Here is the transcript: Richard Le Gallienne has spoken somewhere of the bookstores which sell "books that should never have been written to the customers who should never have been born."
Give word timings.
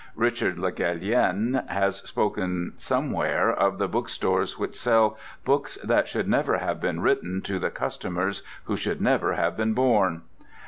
Richard 0.15 0.57
Le 0.57 0.71
Gallienne 0.71 1.63
has 1.67 1.97
spoken 1.97 2.73
somewhere 2.79 3.51
of 3.51 3.77
the 3.77 3.87
bookstores 3.87 4.57
which 4.57 4.75
sell 4.75 5.15
"books 5.45 5.75
that 5.83 6.07
should 6.07 6.27
never 6.27 6.57
have 6.57 6.81
been 6.81 7.01
written 7.01 7.39
to 7.43 7.59
the 7.59 7.69
customers 7.69 8.41
who 8.63 8.75
should 8.75 8.99
never 8.99 9.33
have 9.33 9.55
been 9.55 9.73
born." 9.75 10.23